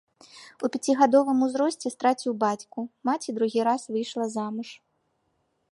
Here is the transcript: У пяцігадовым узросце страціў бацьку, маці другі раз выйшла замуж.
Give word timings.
У 0.67 0.69
пяцігадовым 0.75 1.43
узросце 1.47 1.87
страціў 1.95 2.33
бацьку, 2.45 2.79
маці 3.11 3.29
другі 3.39 3.59
раз 3.69 3.81
выйшла 3.97 4.25
замуж. 4.39 4.69